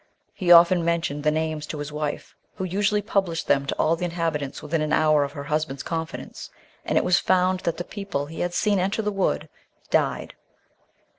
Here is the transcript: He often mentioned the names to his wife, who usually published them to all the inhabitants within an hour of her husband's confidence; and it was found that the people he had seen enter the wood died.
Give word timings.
He 0.33 0.51
often 0.51 0.83
mentioned 0.83 1.23
the 1.23 1.29
names 1.29 1.67
to 1.67 1.77
his 1.77 1.91
wife, 1.91 2.33
who 2.55 2.63
usually 2.63 3.03
published 3.03 3.45
them 3.45 3.67
to 3.67 3.75
all 3.77 3.95
the 3.95 4.05
inhabitants 4.05 4.63
within 4.63 4.81
an 4.81 4.91
hour 4.93 5.23
of 5.23 5.33
her 5.33 5.43
husband's 5.43 5.83
confidence; 5.83 6.49
and 6.83 6.97
it 6.97 7.03
was 7.03 7.19
found 7.19 7.59
that 7.59 7.77
the 7.77 7.83
people 7.83 8.25
he 8.25 8.39
had 8.39 8.55
seen 8.55 8.79
enter 8.79 9.03
the 9.03 9.11
wood 9.11 9.47
died. 9.91 10.33